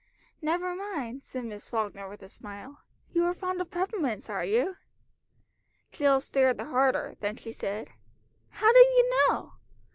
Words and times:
"Never 0.41 0.73
mind," 0.73 1.23
said 1.23 1.45
Miss 1.45 1.69
Falkner 1.69 2.09
with 2.09 2.23
a 2.23 2.27
smile. 2.27 2.79
"You 3.13 3.23
are 3.25 3.35
fond 3.35 3.61
of 3.61 3.69
peppermints, 3.69 4.31
are 4.31 4.43
you?" 4.43 4.77
Jill 5.91 6.19
stared 6.19 6.57
the 6.57 6.65
harder, 6.65 7.17
then 7.19 7.35
she 7.35 7.51
said 7.51 7.91
"How 8.49 8.73
did 8.73 8.87
you 8.87 9.25
know? 9.29 9.53